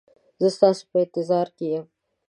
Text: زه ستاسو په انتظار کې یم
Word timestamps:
زه 0.41 0.47
ستاسو 0.57 0.83
په 0.91 0.97
انتظار 1.03 1.47
کې 1.57 1.65
یم 1.73 1.85